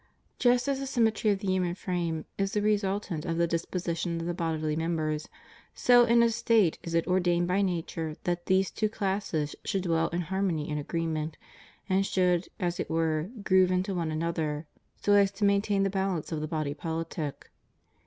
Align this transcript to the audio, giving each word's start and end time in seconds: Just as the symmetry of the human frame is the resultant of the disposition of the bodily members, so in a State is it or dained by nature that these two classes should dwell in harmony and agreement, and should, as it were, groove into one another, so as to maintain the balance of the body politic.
Just 0.39 0.67
as 0.67 0.79
the 0.79 0.87
symmetry 0.87 1.29
of 1.29 1.37
the 1.37 1.47
human 1.47 1.75
frame 1.75 2.25
is 2.35 2.53
the 2.53 2.61
resultant 2.63 3.23
of 3.23 3.37
the 3.37 3.45
disposition 3.45 4.19
of 4.19 4.25
the 4.25 4.33
bodily 4.33 4.75
members, 4.75 5.29
so 5.75 6.05
in 6.05 6.23
a 6.23 6.31
State 6.31 6.79
is 6.81 6.95
it 6.95 7.05
or 7.05 7.19
dained 7.19 7.45
by 7.47 7.61
nature 7.61 8.15
that 8.23 8.47
these 8.47 8.71
two 8.71 8.89
classes 8.89 9.55
should 9.63 9.83
dwell 9.83 10.07
in 10.07 10.21
harmony 10.21 10.71
and 10.71 10.79
agreement, 10.79 11.37
and 11.87 12.03
should, 12.03 12.47
as 12.59 12.79
it 12.79 12.89
were, 12.89 13.29
groove 13.43 13.69
into 13.69 13.93
one 13.93 14.09
another, 14.09 14.65
so 14.95 15.13
as 15.13 15.29
to 15.33 15.45
maintain 15.45 15.83
the 15.83 15.89
balance 15.91 16.31
of 16.31 16.41
the 16.41 16.47
body 16.47 16.73
politic. 16.73 17.51